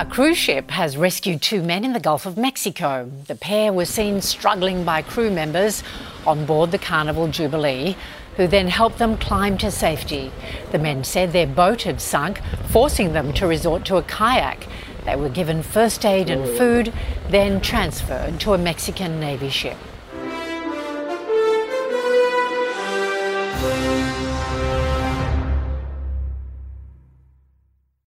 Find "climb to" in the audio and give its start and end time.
9.18-9.70